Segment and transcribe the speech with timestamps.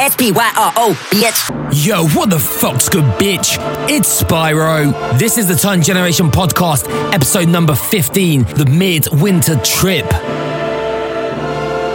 [0.00, 1.86] S-P-Y-R-O, bitch.
[1.86, 3.58] Yo, what the fuck's good, bitch?
[3.90, 5.18] It's Spyro.
[5.18, 10.06] This is the Turn Generation podcast, episode number 15, the mid-winter trip.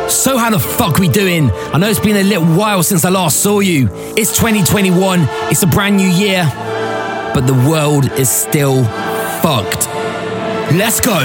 [0.07, 1.49] So how the fuck we doing?
[1.49, 3.89] I know it's been a little while since I last saw you.
[4.15, 6.47] It's 2021, it's a brand new year,
[7.33, 8.83] but the world is still
[9.41, 9.87] fucked.
[10.75, 11.23] Let's go.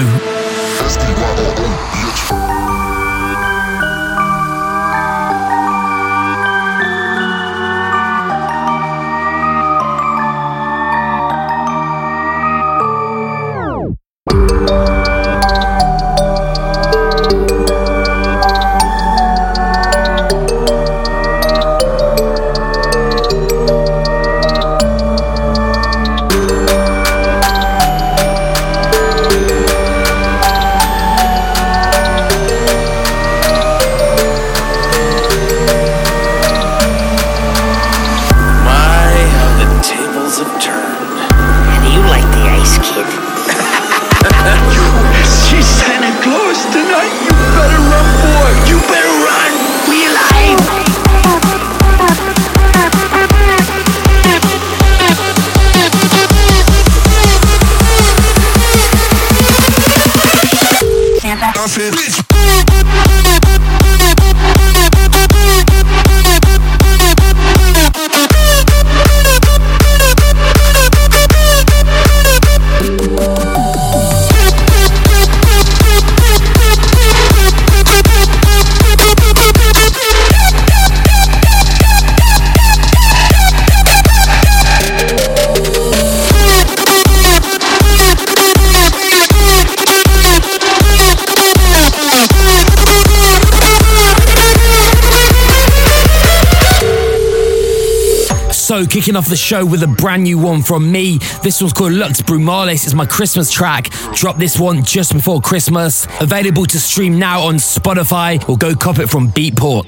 [98.91, 101.17] Kicking off the show with a brand new one from me.
[101.43, 102.83] This one's called Lux Brumales.
[102.83, 103.89] It's my Christmas track.
[104.13, 106.07] Drop this one just before Christmas.
[106.19, 109.87] Available to stream now on Spotify or go cop it from Beatport.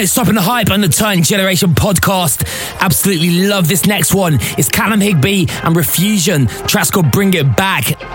[0.00, 2.46] Now, stopping the hype on the Turn Generation podcast.
[2.80, 4.38] Absolutely love this next one.
[4.56, 6.48] It's Callum Higby and Refusion.
[6.66, 8.09] Track's called Bring It Back.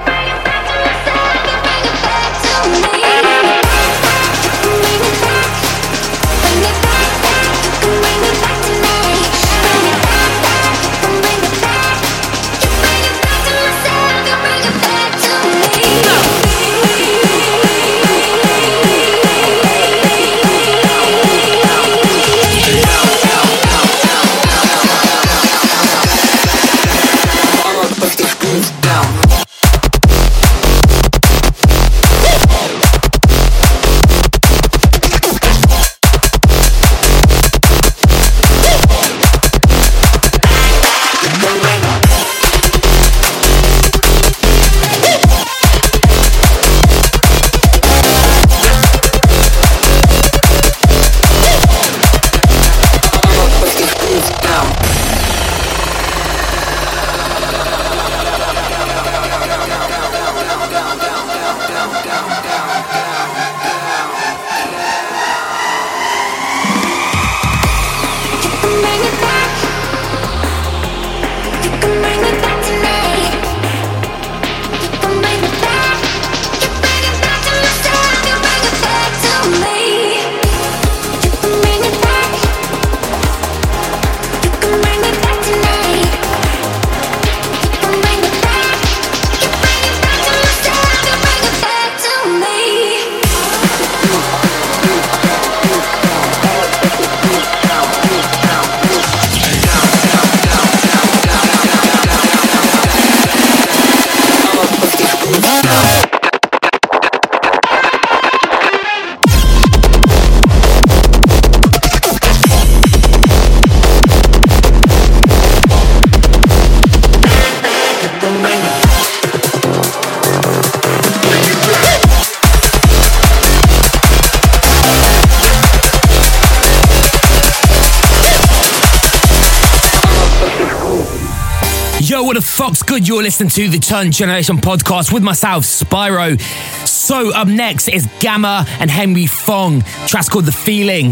[132.99, 133.07] Good?
[133.09, 136.39] You're listening to the Turn Generation podcast with myself, Spyro.
[136.87, 139.81] So up next is Gamma and Henry Fong.
[140.07, 141.11] Track's called The Feeling.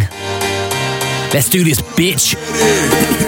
[1.34, 3.22] Let's do this, bitch.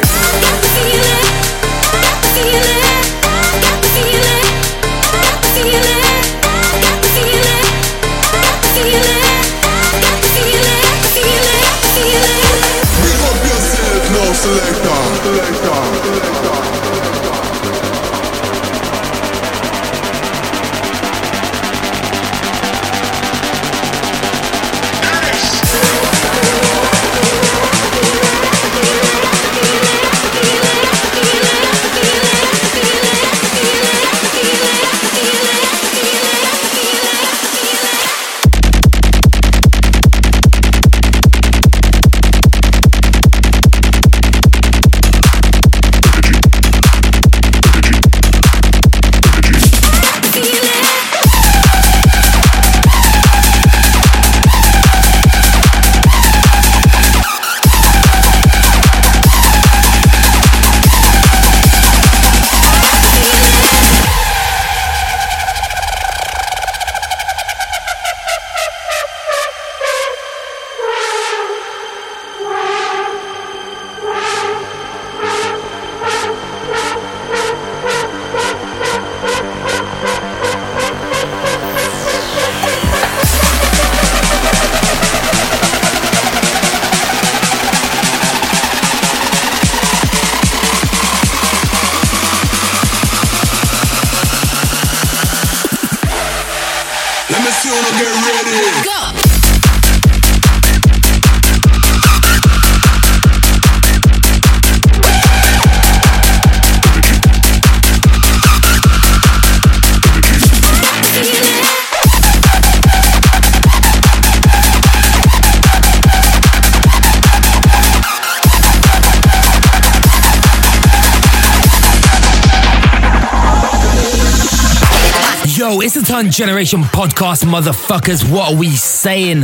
[126.15, 128.23] Turn Generation podcast, motherfuckers.
[128.31, 129.43] What are we saying?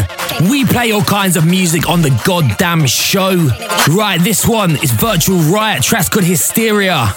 [0.50, 3.50] We play all kinds of music on the goddamn show.
[3.90, 7.08] Right, this one is Virtual Riot, track's called Hysteria.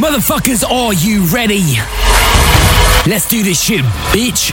[0.00, 1.76] Motherfuckers, are you ready?
[3.06, 4.50] Let's do this shit, bitch.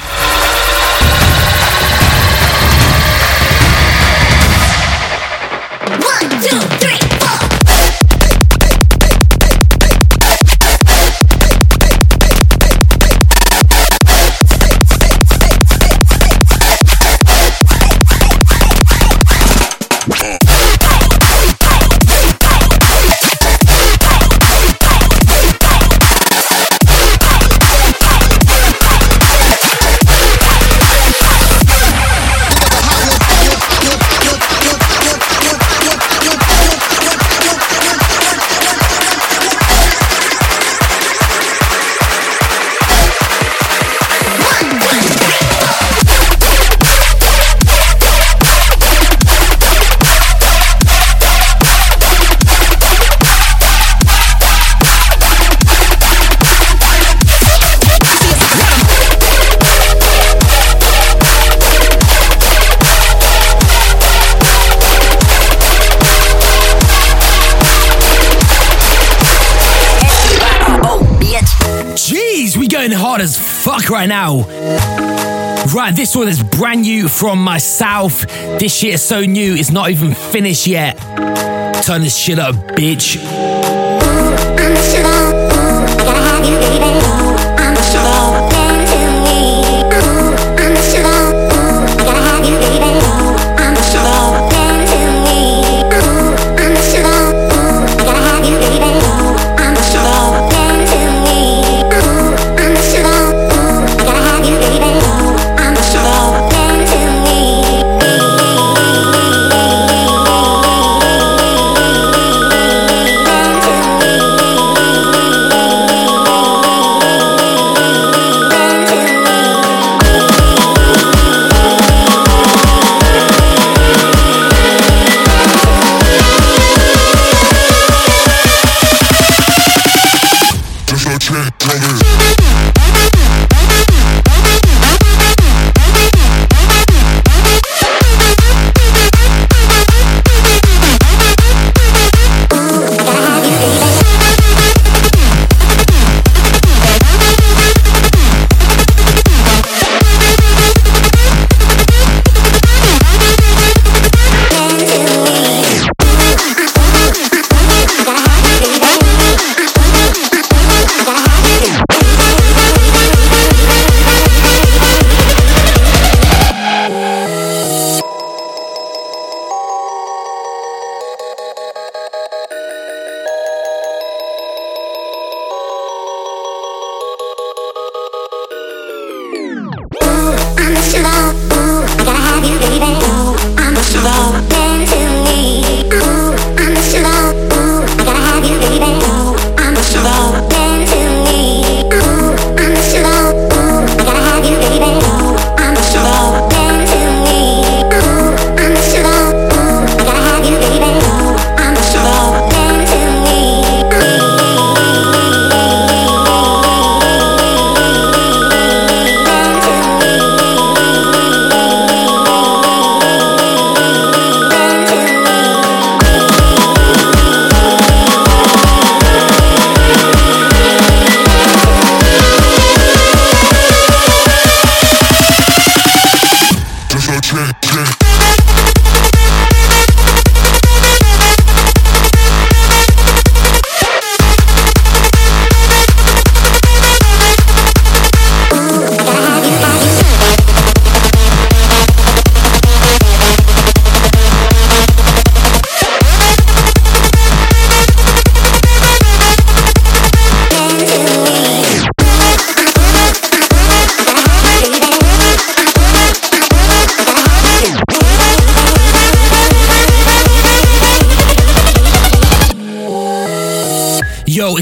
[73.13, 74.41] Hard as fuck right now.
[75.71, 78.25] Right, this one is brand new from myself.
[78.57, 80.97] This shit is so new, it's not even finished yet.
[81.83, 83.17] Turn this shit up, bitch.
[87.97, 88.32] Ooh,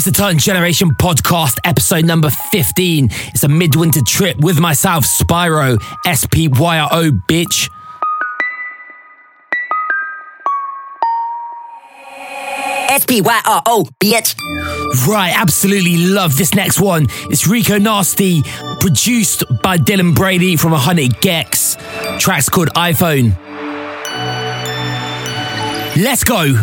[0.02, 3.10] it's the Turn Generation podcast, episode number 15.
[3.12, 7.70] It's a midwinter trip with myself, Spyro, S P Y R O, bitch.
[12.90, 14.36] S P Y R O, bitch.
[15.08, 17.06] Right, absolutely love this next one.
[17.30, 18.42] It's Rico Nasty,
[18.80, 21.78] produced by Dylan Brady from 100 gecs.
[22.20, 23.38] Track's called iPhone.
[25.96, 26.56] Let's go.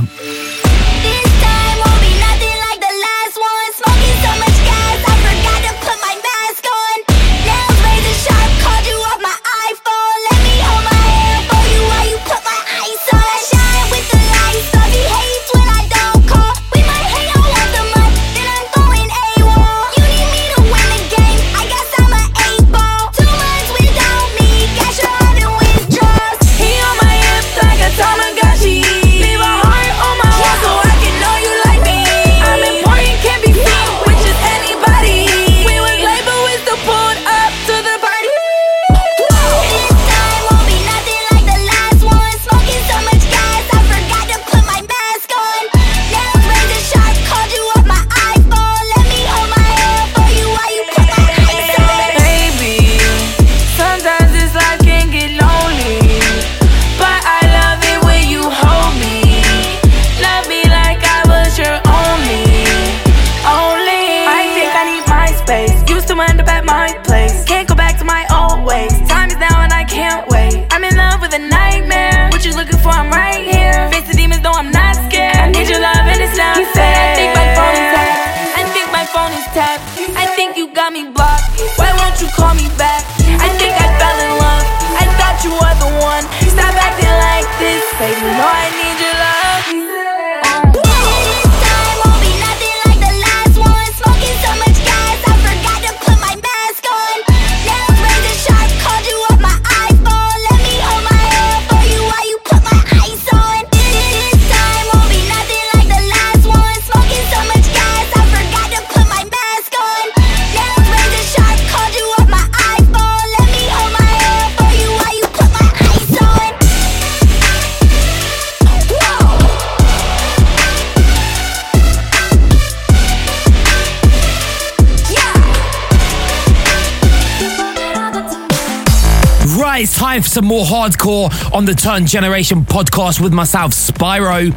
[130.26, 134.52] Some more hardcore on the Turn Generation podcast with myself, Spyro.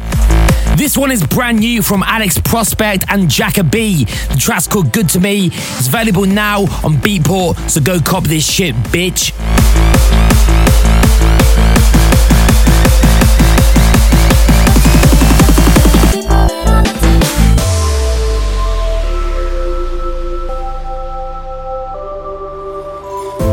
[0.76, 4.04] This one is brand new from Alex Prospect and Jacka B.
[4.04, 5.46] The track's called Good to Me.
[5.46, 9.32] It's available now on Beatport, so go cop this shit, bitch.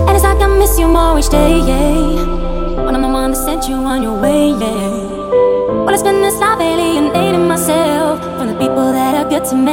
[0.07, 1.68] And
[9.39, 9.71] good to me.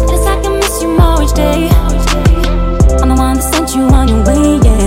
[0.00, 1.68] And like I miss you more each day.
[3.00, 4.77] I'm the one that sent you on your way, yeah.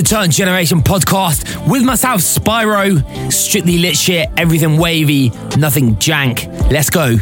[0.00, 3.30] The Turn Generation podcast with myself, Spyro.
[3.30, 6.46] Strictly lit shit, everything wavy, nothing jank.
[6.70, 7.18] Let's go.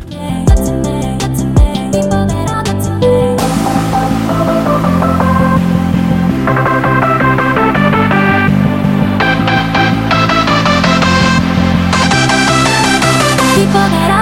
[13.56, 14.17] People that are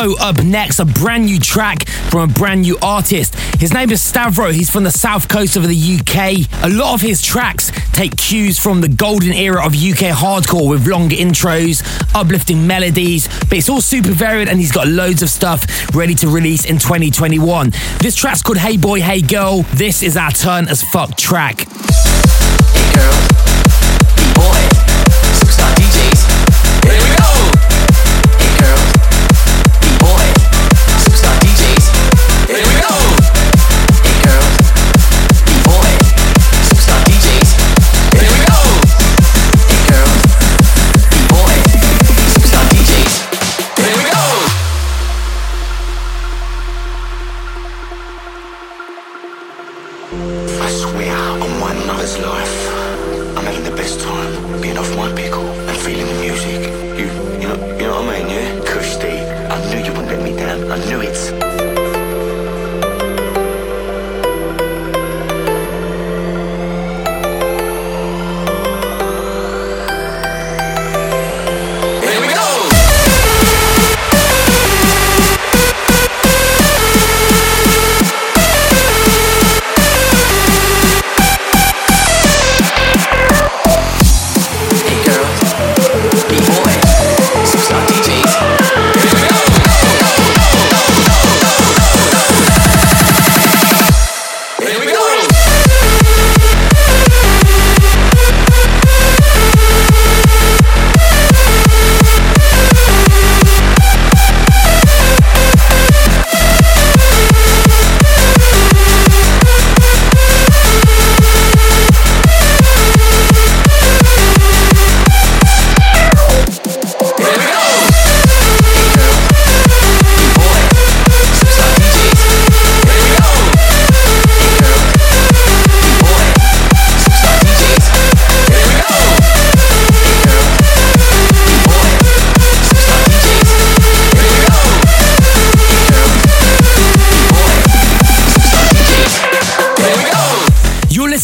[0.00, 3.34] Up next, a brand new track from a brand new artist.
[3.60, 4.50] His name is Stavro.
[4.50, 6.48] He's from the south coast of the UK.
[6.64, 10.86] A lot of his tracks take cues from the golden era of UK hardcore with
[10.86, 11.82] longer intros,
[12.14, 16.28] uplifting melodies, but it's all super varied and he's got loads of stuff ready to
[16.28, 17.70] release in 2021.
[18.00, 19.64] This track's called Hey Boy, Hey Girl.
[19.74, 21.66] This is our turn as fuck track.
[24.42, 24.79] I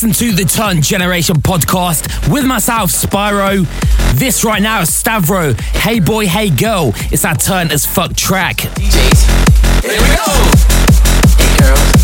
[0.02, 3.64] listen to the Turn Generation podcast with myself, Spyro.
[4.18, 5.58] This right now is Stavro.
[5.58, 6.92] Hey boy, hey girl.
[7.10, 8.56] It's our turn as fuck track.
[8.56, 10.76] DJs, here we go.
[11.38, 11.95] Hey girls,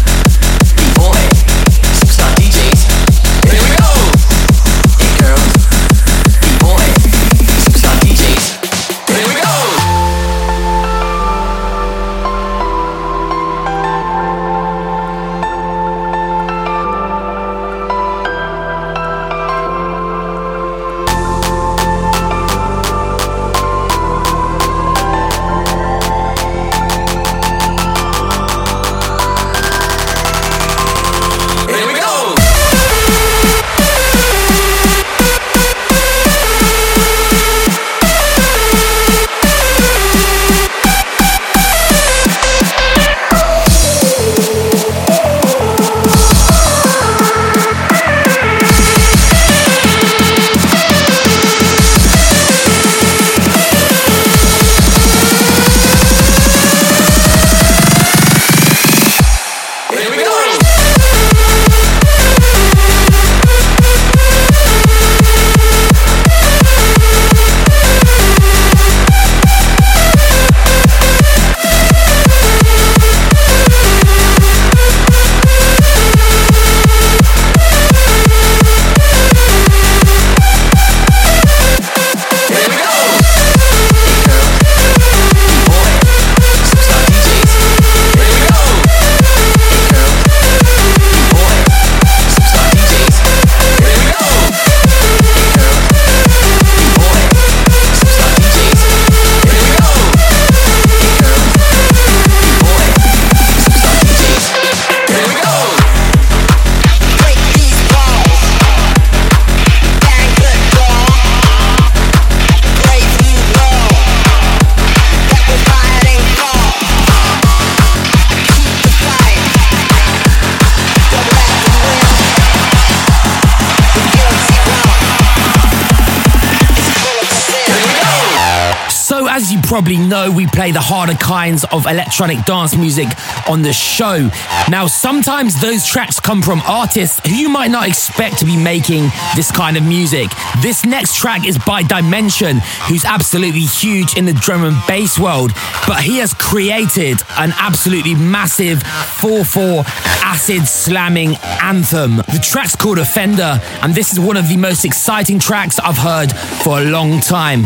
[129.72, 133.08] probably know, we play the harder kinds of electronic dance music
[133.48, 134.28] on the show.
[134.68, 139.04] Now, sometimes those tracks come from artists who you might not expect to be making
[139.35, 140.30] this kind of music.
[140.61, 145.52] This next track is by Dimension, who's absolutely huge in the drum and bass world,
[145.87, 149.85] but he has created an absolutely massive 4 4
[150.22, 152.16] acid slamming anthem.
[152.16, 156.30] The track's called Offender, and this is one of the most exciting tracks I've heard
[156.62, 157.64] for a long time.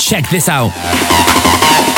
[0.00, 1.35] Check this out.
[1.44, 1.95] Ha.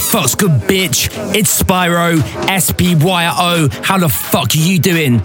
[0.00, 1.08] Fuck's good, bitch?
[1.36, 3.68] It's Spyro, S P Y R O.
[3.82, 5.18] How the fuck are you doing?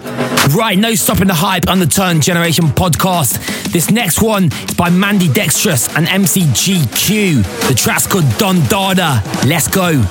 [0.54, 3.72] Right, no stopping the hype on the Turn Generation podcast.
[3.72, 7.68] This next one is by Mandidextrous and MCGQ.
[7.68, 9.22] The track's called Don Dada.
[9.44, 10.04] Let's go.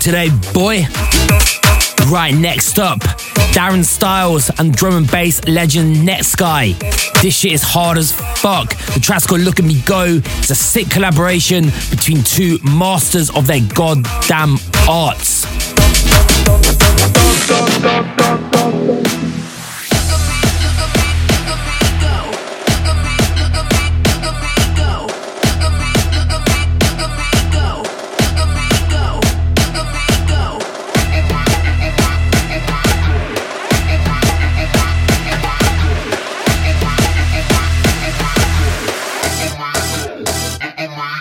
[0.00, 0.84] Today, boy.
[2.10, 3.00] Right, next up,
[3.52, 6.78] Darren Styles and drum and bass legend Netsky.
[7.20, 8.74] This shit is hard as fuck.
[8.94, 10.20] The track's called Look at Me Go.
[10.38, 14.56] It's a sick collaboration between two masters of their goddamn
[14.88, 15.46] arts.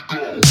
[0.08, 0.49] we go.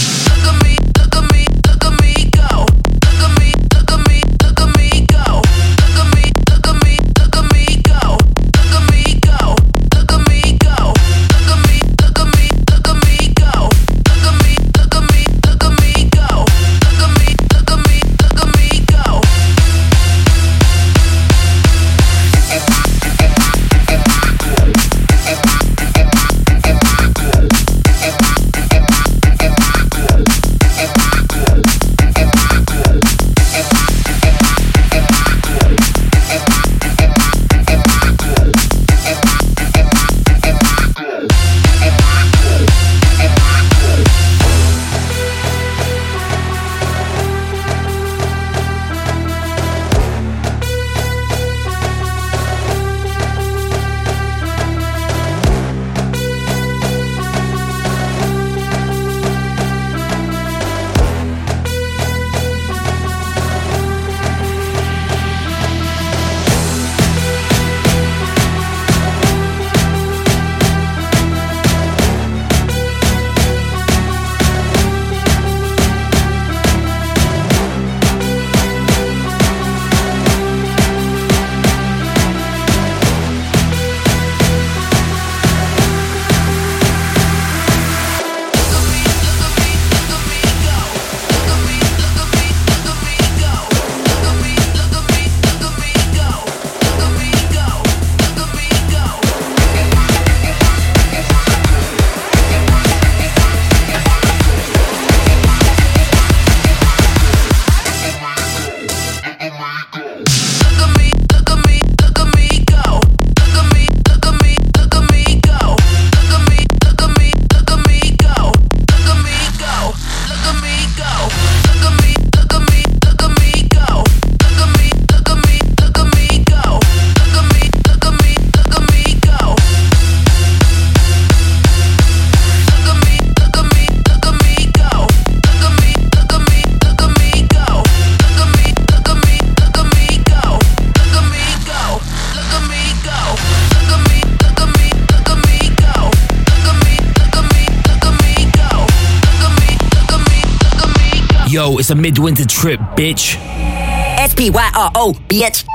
[151.59, 153.35] Yo, it's a midwinter trip, bitch.
[153.37, 155.67] S-P-Y-R-O, bitch.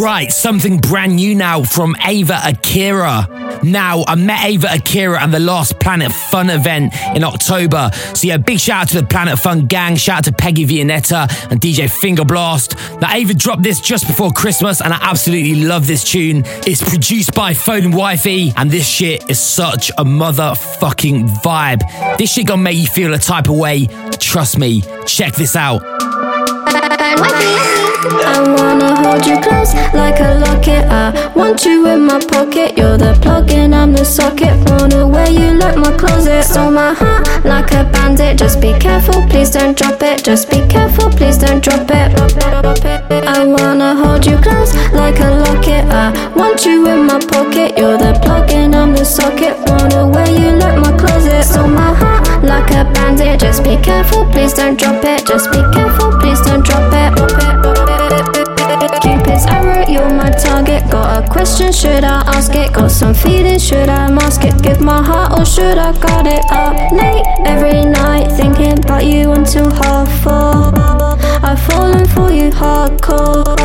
[0.00, 3.37] Right, something brand new now from Ava Akira.
[3.70, 7.90] Now, I met Ava Akira at the last Planet Fun event in October.
[8.14, 9.96] So, yeah, big shout out to the Planet Fun gang.
[9.96, 13.00] Shout out to Peggy Vianetta and DJ Fingerblast.
[13.00, 16.42] Now, Ava dropped this just before Christmas, and I absolutely love this tune.
[16.66, 22.16] It's produced by Phone Wifey, and this shit is such a motherfucking vibe.
[22.16, 23.86] This shit gonna make you feel a type of way.
[24.18, 24.82] Trust me.
[25.06, 25.82] Check this out.
[26.70, 30.84] I wanna hold you close like a locket.
[30.90, 32.76] I want you in my pocket.
[32.76, 34.54] You're the plug and I'm the socket.
[34.68, 36.44] Wanna wear you like my closet.
[36.44, 38.38] Stole my heart like a bandit.
[38.38, 40.24] Just be careful, please don't drop it.
[40.24, 42.08] Just be careful, please don't drop it.
[43.10, 45.84] I wanna hold you close like a locket.
[45.86, 47.78] I want you in my pocket.
[47.78, 49.56] You're the plug and I'm the socket.
[49.66, 51.44] Wanna wear you like my closet.
[51.44, 53.40] Stole my heart like a bandit.
[53.40, 55.26] Just be careful, please don't drop it.
[55.26, 56.07] Just be careful,
[56.48, 57.12] please don't drop it.
[59.02, 60.90] Cupid's arrow, you're my target.
[60.90, 62.72] Got a question, should I ask it?
[62.72, 64.62] Got some feelings, should I mask it?
[64.62, 68.28] Give my heart or should I guard it up late every night?
[68.36, 70.72] Thinking about you until half four.
[71.42, 73.56] I've fallen for you hardcore.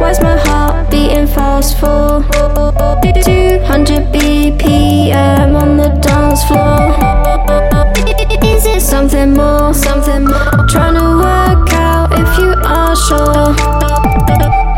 [0.00, 2.24] Why's my heart beating fast for?
[3.24, 7.77] 200 BPM on the dance floor.
[8.44, 9.72] Is it something more?
[9.74, 10.66] Something more?
[10.68, 14.77] Trying to work out if you are sure.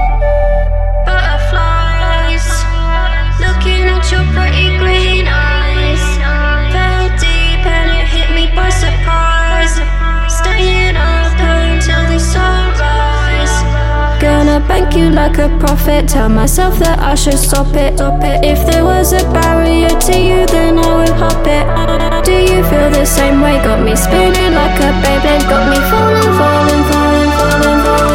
[14.96, 16.09] You like a prophet.
[16.09, 17.96] Tell myself that I should stop it.
[17.96, 18.44] Stop it.
[18.44, 22.24] If there was a barrier to you, then I would hop it.
[22.24, 23.57] Do you feel the same way?
[23.62, 25.48] Got me spinning like a Beyblade.
[25.48, 28.10] Got me falling, falling, falling, falling, falling.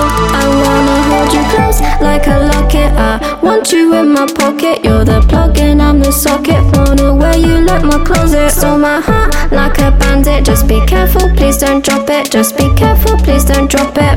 [1.35, 2.91] You close like a locket.
[2.95, 4.85] I want you in my pocket.
[4.85, 6.63] You're the plug and I'm the socket.
[6.73, 8.51] Wanna wear you like my closet.
[8.51, 10.45] Stole my heart like a bandit.
[10.45, 12.31] Just be careful, please don't drop it.
[12.31, 14.15] Just be careful, please don't drop it.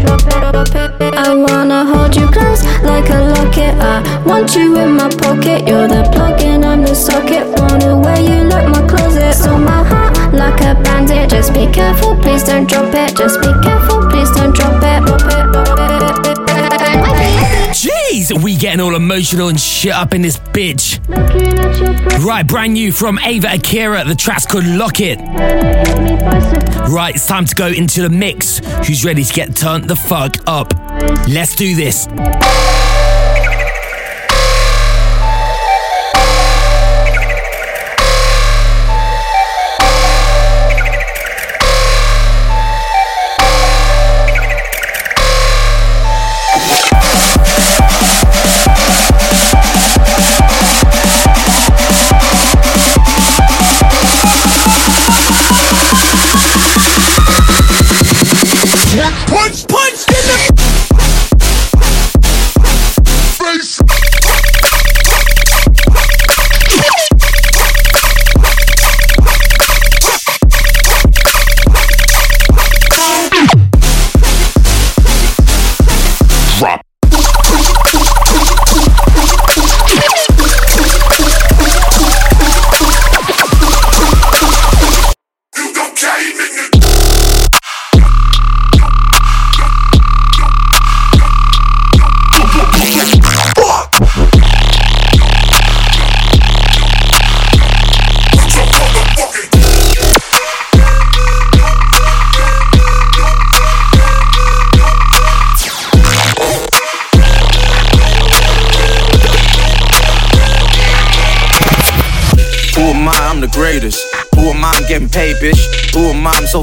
[1.18, 3.74] I wanna hold you close like a locket.
[3.82, 5.66] I want you in my pocket.
[5.66, 7.48] You're the plug and I'm the socket.
[7.58, 9.34] Wanna wear you like my closet.
[9.34, 11.30] Stole my heart like a bandit.
[11.30, 13.16] Just be careful, please don't drop it.
[13.16, 15.47] Just be careful, please don't drop it.
[18.28, 20.98] Jeez, we getting all emotional and shit up in this bitch.
[22.24, 24.04] Right, brand new from Ava Akira.
[24.04, 25.18] The track's called Lock It.
[26.90, 28.58] Right, it's time to go into the mix.
[28.86, 30.72] Who's ready to get turned the fuck up?
[31.28, 32.06] Let's do this.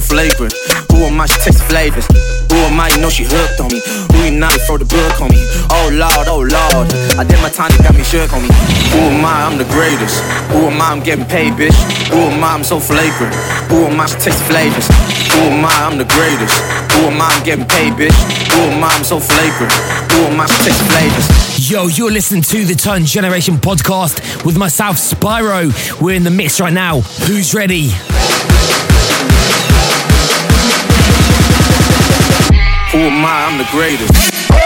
[0.05, 0.53] Flagrant.
[0.93, 1.25] Who am I?
[1.25, 2.05] She takes flavors.
[2.51, 2.89] Who am I?
[2.93, 3.81] You know she hooked on me.
[4.13, 4.53] Who you not?
[4.53, 5.41] You throw the book on me.
[5.73, 6.87] Oh lord, oh lord.
[7.17, 8.49] I did my time, they got me shook on me.
[8.93, 9.49] Who am I?
[9.49, 10.21] I'm the greatest.
[10.53, 10.93] Who am I?
[10.93, 11.75] I'm getting paid, bitch.
[12.13, 12.53] Who am I?
[12.53, 13.33] I'm so flagrant.
[13.67, 14.05] Who am I?
[14.05, 14.87] She takes flavors.
[15.33, 15.73] Who am I?
[15.83, 16.55] I'm the greatest.
[16.93, 17.27] Who am I?
[17.33, 18.15] I'm getting paid, bitch.
[18.53, 18.93] Who am I?
[18.93, 19.73] I'm so flagrant.
[20.13, 20.45] Who am I?
[20.45, 21.27] She takes flavors.
[21.71, 25.73] Yo, you're listening to the Turn Generation podcast with myself, Spyro.
[25.99, 27.01] We're in the mix right now.
[27.27, 27.89] Who's ready?
[32.95, 33.45] Who am I?
[33.45, 34.64] I'm the greatest.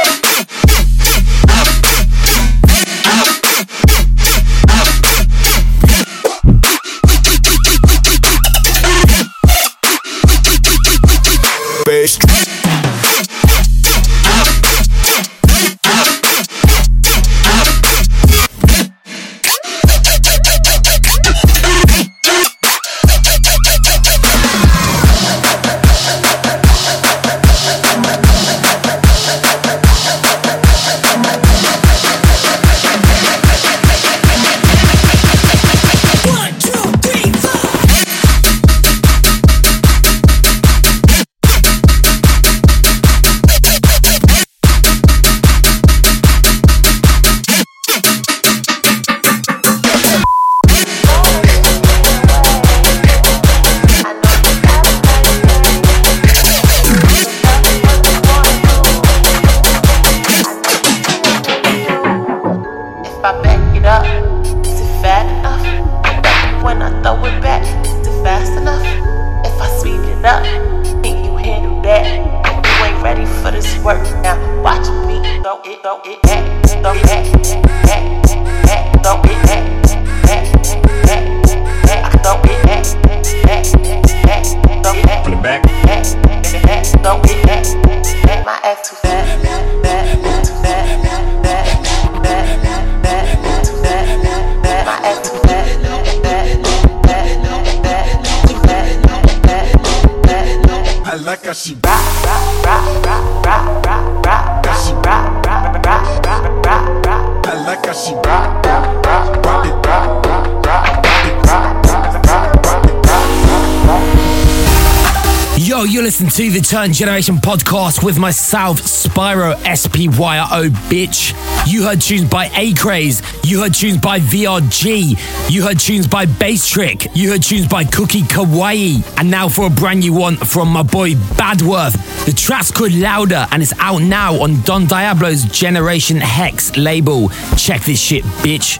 [116.19, 121.33] Listen to the Turn Generation podcast with myself, Spyro SPYRO, bitch.
[121.65, 123.21] You heard tunes by A Craze.
[123.45, 125.49] You heard tunes by VRG.
[125.49, 127.07] You heard tunes by Bass Trick.
[127.13, 129.01] You heard tunes by Cookie Kawaii.
[129.17, 132.25] And now for a brand new one from my boy Badworth.
[132.25, 137.29] The track's called Louder and it's out now on Don Diablo's Generation Hex label.
[137.55, 138.77] Check this shit, bitch.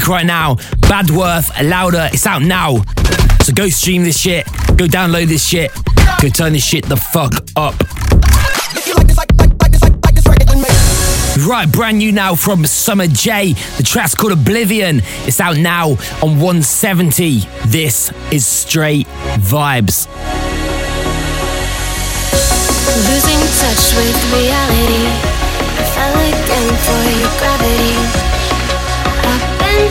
[0.00, 0.54] fuck right now.
[0.88, 2.82] Badworth, Louder, it's out now.
[3.42, 5.70] So go stream this shit, go download this shit,
[6.20, 7.74] go turn this shit the fuck up.
[11.46, 13.52] Right, brand new now from Summer J.
[13.76, 15.02] The track's called Oblivion.
[15.26, 15.90] It's out now
[16.22, 17.40] on 170.
[17.66, 19.06] This is straight
[19.38, 20.08] vibes.
[22.96, 25.06] Losing touch with reality.
[25.76, 27.43] I fell again for you.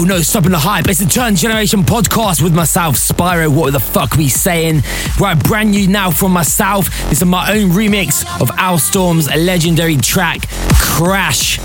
[0.00, 0.88] Yo, no, stopping the hype.
[0.88, 3.54] It's the Turn Generation podcast with myself, Spyro.
[3.54, 4.82] What the fuck we saying?
[5.20, 6.86] Right, brand new now from myself.
[7.10, 11.58] This is my own remix of Alstorm's legendary track, Crash.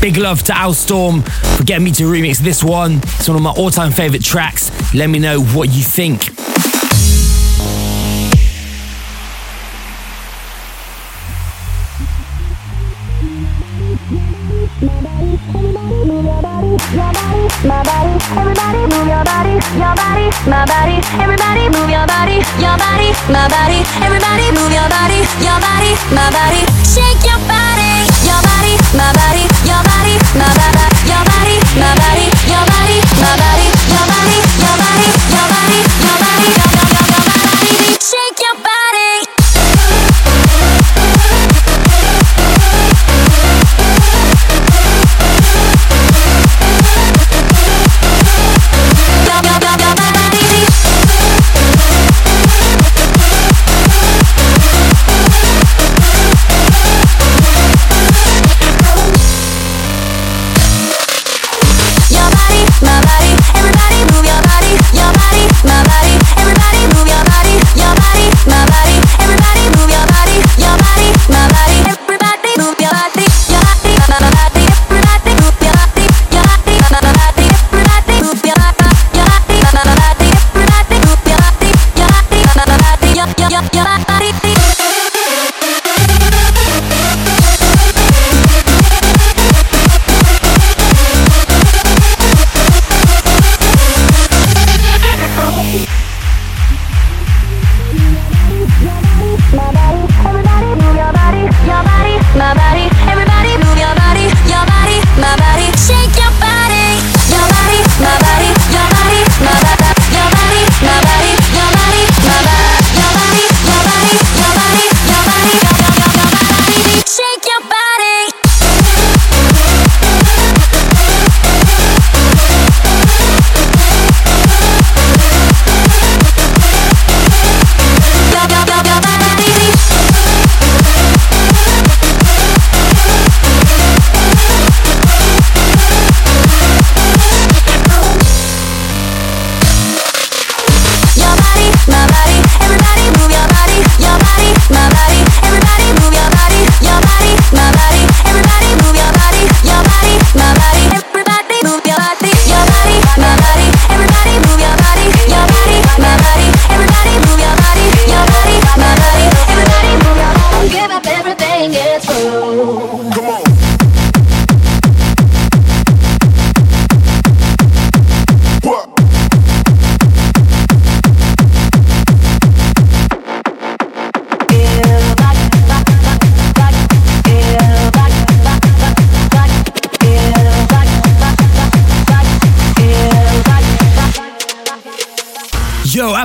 [0.00, 2.98] Big love to Alstorm for getting me to remix this one.
[2.98, 4.70] It's one of my all time favorite tracks.
[4.94, 6.33] Let me know what you think.
[23.28, 23.83] My body,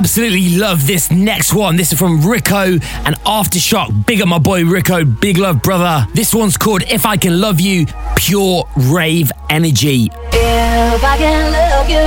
[0.00, 1.76] absolutely love this next one.
[1.76, 4.06] This is from Rico and Aftershock.
[4.06, 5.04] Big up my boy Rico.
[5.04, 6.06] Big love, brother.
[6.14, 7.84] This one's called If I Can Love You,
[8.16, 10.10] Pure Rave Energy.
[10.32, 11.98] If I can love you,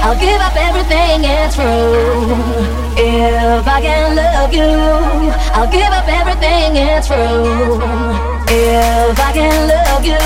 [0.00, 2.32] I'll give up everything, it's true.
[2.96, 4.62] If I can love you,
[5.52, 7.76] I'll give up everything, it's true.
[8.48, 10.16] If I can love you,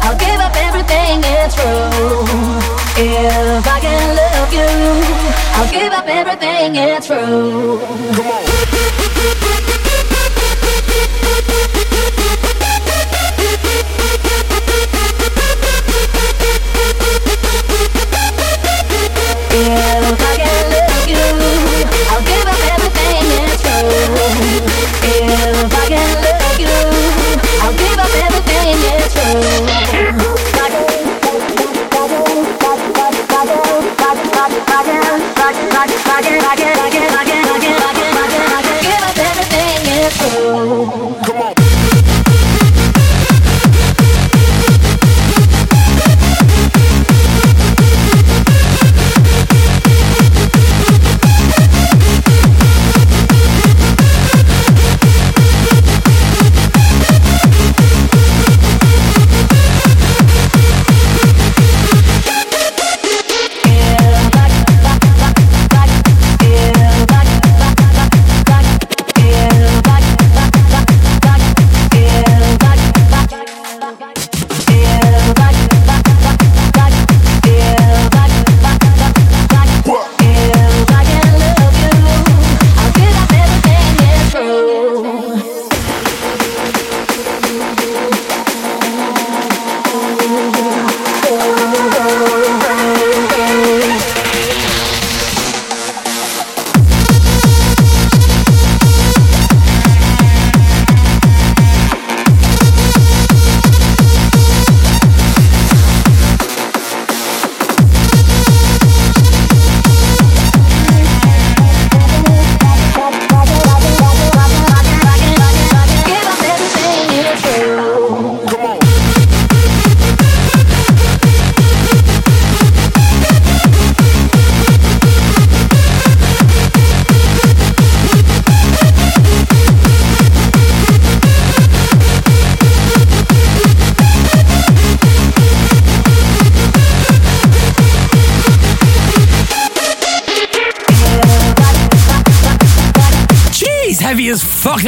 [0.00, 2.77] I'll give up everything, it's true.
[3.00, 4.66] If I can love you,
[5.54, 7.78] I'll give up everything, it's true.
[7.78, 8.47] Come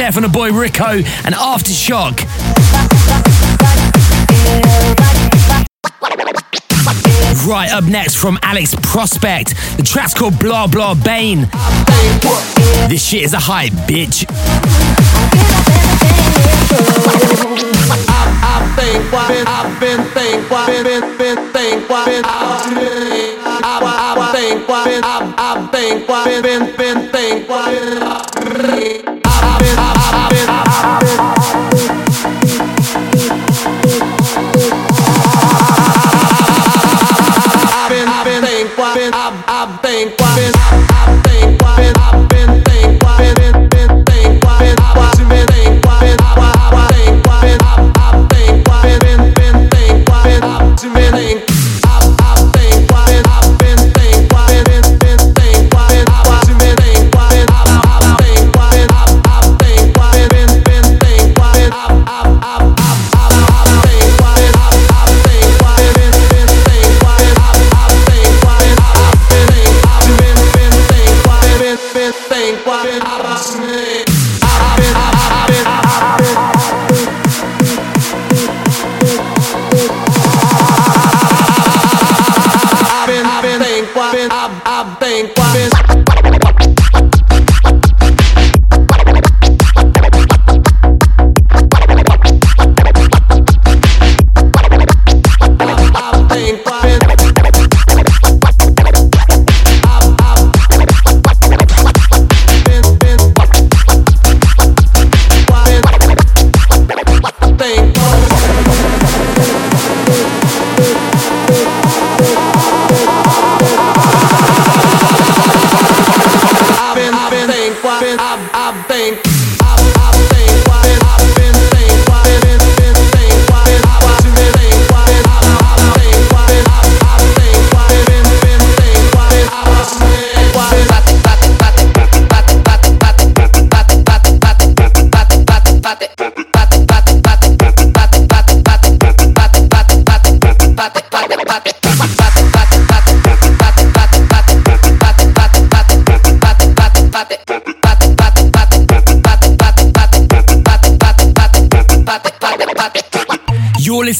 [0.01, 2.25] there from the boy Rico and Aftershock.
[7.47, 9.53] Right up next from Alex Prospect.
[9.77, 11.41] The track's called Blah Blah Bane.
[12.89, 14.25] This shit is a hype, bitch.
[18.43, 25.03] I've been, I've been, think, been, been, been, think, been, I've been, I've think, been,
[25.03, 28.30] I've, I've think, been, been, been, think, been,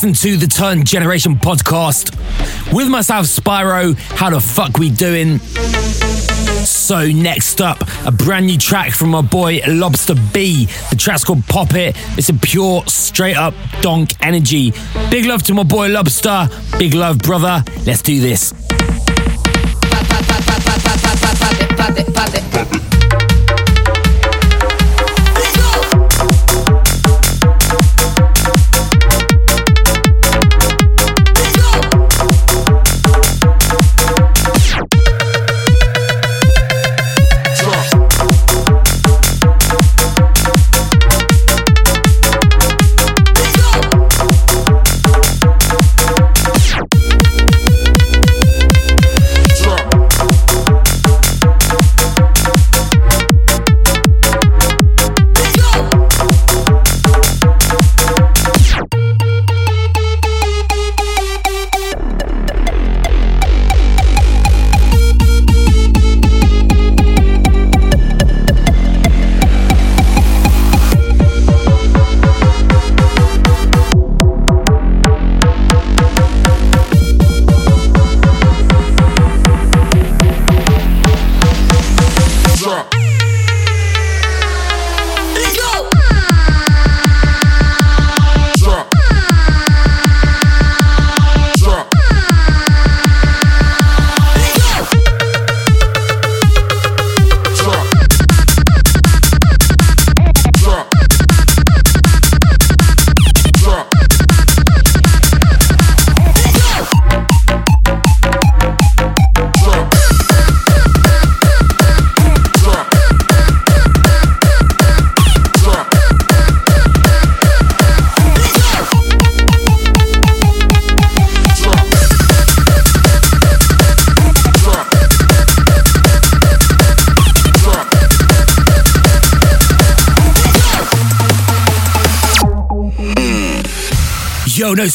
[0.04, 2.16] You're to the Turn Generation podcast
[2.74, 3.96] with myself, Spyro.
[4.18, 5.38] How the fuck we doing?
[5.38, 10.66] So next up, a brand new track from my boy Lobster B.
[10.90, 11.96] The track's called Pop It.
[12.18, 14.74] It's a pure, straight up donk energy.
[15.12, 16.50] Big love to my boy Lobster.
[16.80, 17.64] Big love, brother.
[17.86, 18.61] Let's do this.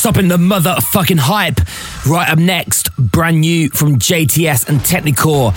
[0.06, 1.58] Stopping the motherfucking hype.
[2.06, 5.52] Right up next, brand new from JTS and Technikore.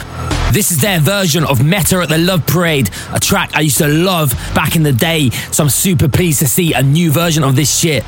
[0.51, 3.77] This is their version of Meet Her at the Love Parade, a track I used
[3.77, 5.29] to love back in the day.
[5.51, 8.03] So I'm super pleased to see a new version of this shit.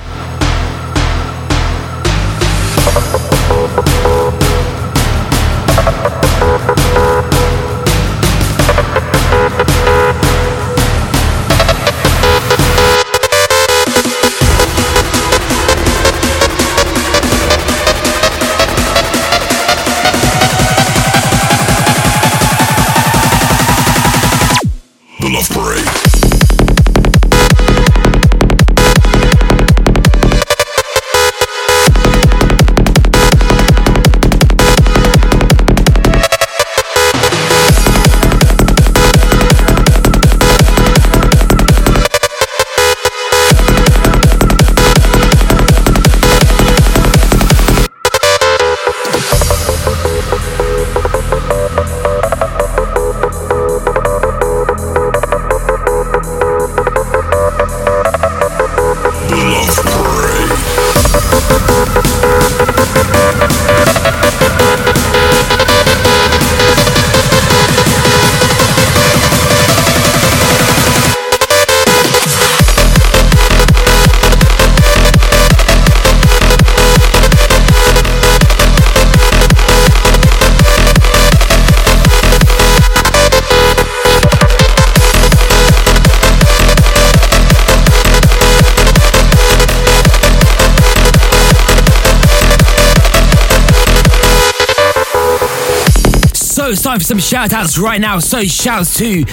[96.91, 98.19] Time for some shout outs right now.
[98.19, 99.23] So shouts to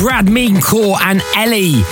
[0.00, 1.84] Brad Meancore and Ellie.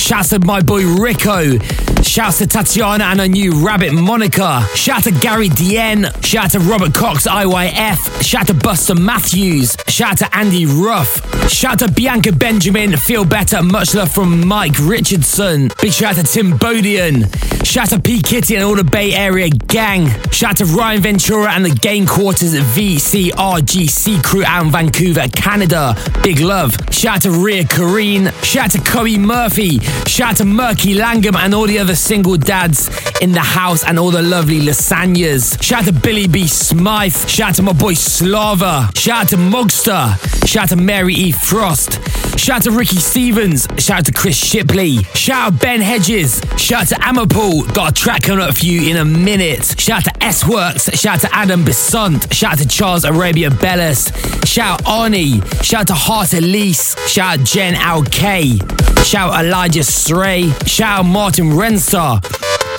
[0.00, 1.58] Shouts to my boy Rico.
[2.02, 4.66] Shouts to Tatiana and her new rabbit Monica.
[4.74, 6.08] Shout to Gary Dien.
[6.22, 8.20] Shout to Robert Cox IYF.
[8.20, 9.76] Shout to Buster Matthews.
[9.86, 11.48] Shout to Andy Ruff.
[11.48, 12.96] Shout to Bianca Benjamin.
[12.96, 13.62] Feel better.
[13.62, 15.70] Much love from Mike Richardson.
[15.80, 17.53] Big shout to Tim Bodian.
[17.74, 20.08] Shout to P Kitty and all the Bay Area gang.
[20.30, 25.96] Shout to Ryan Ventura and the Game Quarters VCRGC crew out in Vancouver, Canada.
[26.22, 26.76] Big love.
[26.92, 28.30] Shout to Rhea Kareen.
[28.44, 29.80] Shout to Coey Murphy.
[30.06, 32.88] Shout to Murky Langham and all the other single dads
[33.20, 35.60] in the house and all the lovely lasagnas.
[35.60, 36.46] Shout to Billy B.
[36.46, 37.28] Smythe.
[37.28, 38.88] Shout to my boy Slava.
[38.94, 40.46] Shout to Mogster.
[40.46, 41.32] Shout to Mary E.
[41.32, 41.98] Frost.
[42.36, 43.66] Shout out to Ricky Stevens.
[43.78, 45.02] Shout out to Chris Shipley.
[45.14, 46.40] Shout out Ben Hedges.
[46.56, 47.72] Shout out to Amapool.
[47.74, 49.78] Got a track coming up for you in a minute.
[49.78, 50.90] Shout out to S Works.
[50.98, 52.32] Shout out to Adam Besant.
[52.32, 54.10] Shout out to Charles Arabia Bellis.
[54.44, 55.42] Shout out Arnie.
[55.62, 56.96] Shout to Heart Elise.
[57.08, 57.74] Shout out Jen
[58.10, 58.58] K.
[59.04, 60.50] Shout Elijah Stray.
[60.66, 62.20] Shout Martin Renstar.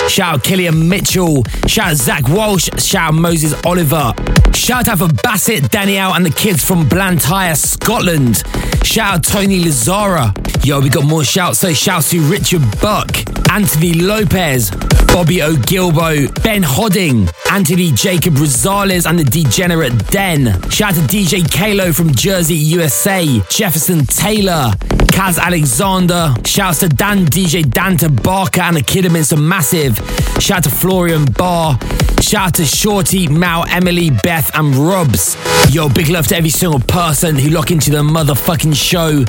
[0.10, 1.44] Shout out Killian Mitchell.
[1.68, 2.70] Shout out Zach Walsh.
[2.78, 4.14] Shout out Moses Oliver.
[4.54, 8.44] Shout out for Bassett, Danielle, and the kids from Blantyre, Scotland.
[8.84, 10.34] Shout out Tony Lazara.
[10.66, 11.60] Yo, we got more shouts.
[11.60, 13.10] So shouts to Richard Buck,
[13.52, 14.70] Anthony Lopez,
[15.16, 20.62] Bobby O'Gilbo, Ben Hodding, Anthony Jacob Rosales, and the Degenerate Den.
[20.70, 23.26] Shout out to DJ Kalo from Jersey, USA.
[23.50, 24.72] Jefferson Taylor.
[25.14, 26.34] Kaz Alexander.
[26.44, 29.96] Shouts to Dan DJ Danta Barker and the Kidderminster Massive.
[30.42, 31.80] Shout out to Florian Barr.
[32.20, 35.38] Shout out to Shorty, Mal, Emily, Beth, and Robs.
[35.74, 39.24] Yo, big love to every single person who lock into the motherfucking show.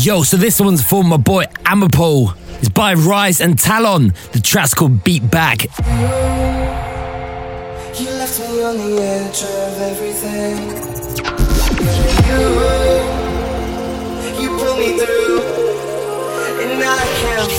[0.00, 2.32] Yo, so this one's for my boy Amapol.
[2.60, 4.14] It's by Rise and Talon.
[4.30, 5.64] The track's called Beat Back.
[5.64, 5.70] You
[8.10, 10.68] left me on the edge of everything.
[12.28, 12.38] You,
[14.40, 15.40] you pulled me through,
[16.62, 17.50] and I can't.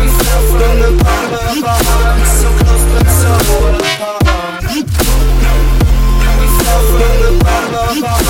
[0.00, 0.06] We
[0.48, 3.32] from the bottom of so close but so
[3.76, 5.19] apart.
[6.70, 8.20] We fell from the bottom of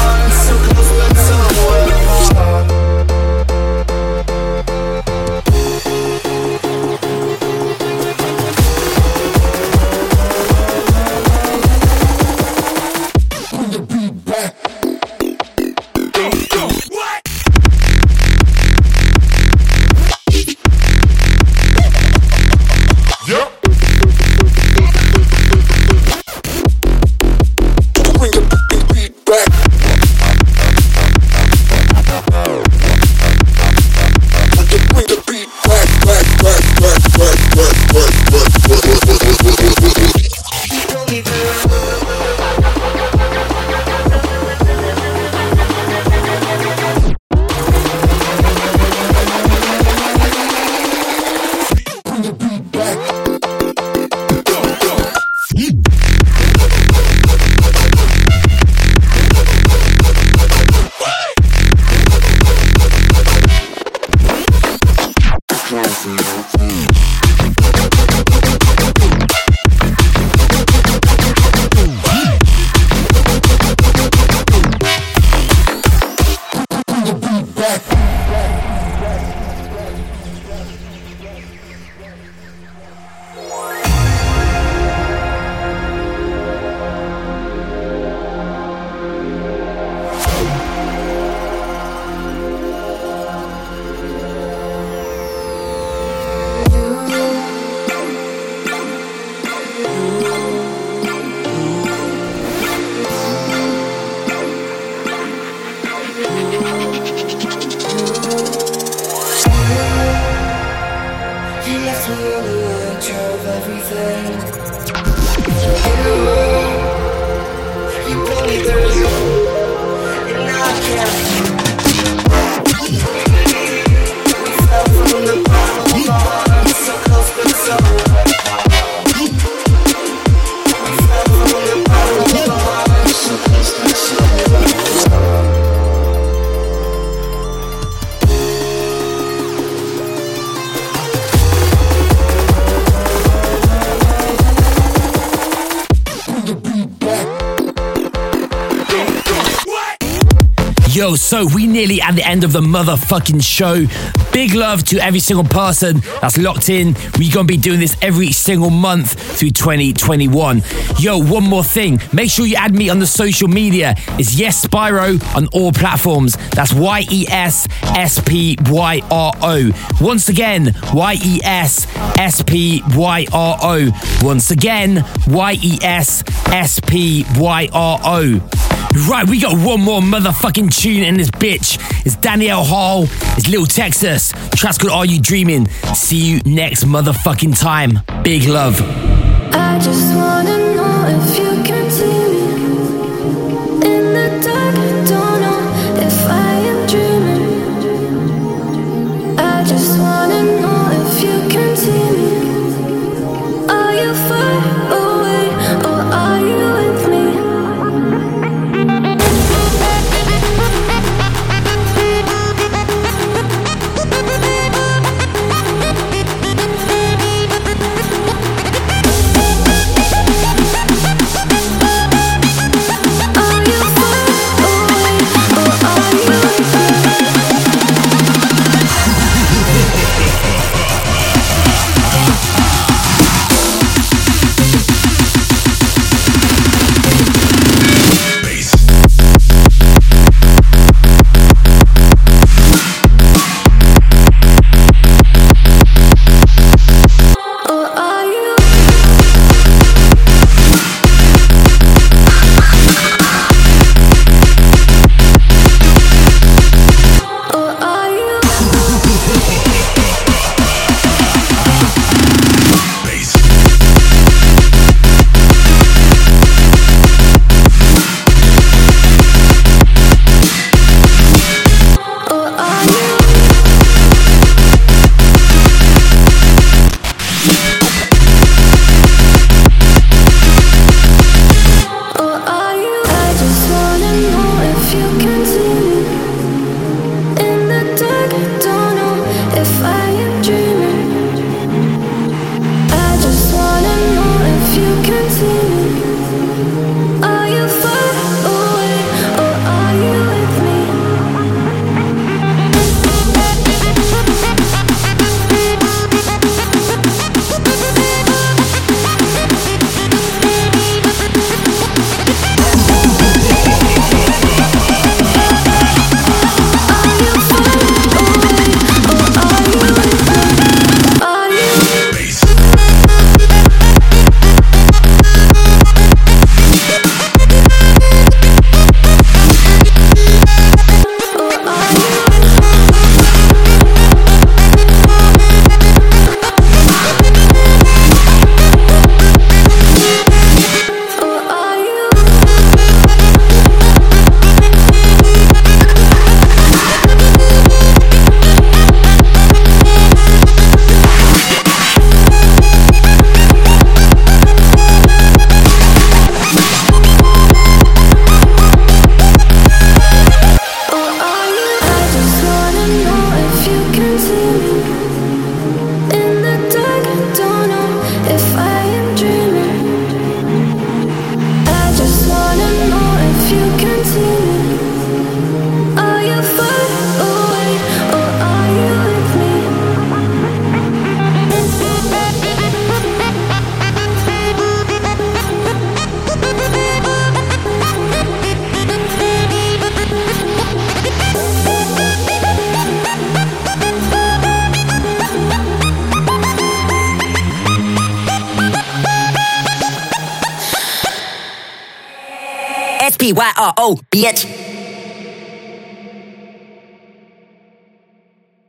[152.40, 153.84] end of the motherfucking show.
[154.32, 156.96] Big love to every single person that's locked in.
[157.18, 160.62] We're gonna be doing this every single month through 2021.
[160.98, 162.00] Yo, one more thing.
[162.14, 163.94] Make sure you add me on the social media.
[164.18, 166.36] It's Yes Spyro on all platforms.
[166.52, 169.70] That's Y E S S P Y R O.
[170.00, 171.86] Once again, Y E S
[172.18, 173.90] S P Y R O.
[174.22, 178.69] Once again, Y E S S P Y R O.
[179.08, 181.78] Right, we got one more motherfucking tune in this bitch.
[182.04, 183.04] It's Danielle Hall.
[183.36, 184.32] It's Little Texas.
[184.54, 185.68] Track's called Are You Dreaming?
[185.94, 188.00] See you next motherfucking time.
[188.22, 188.80] Big love.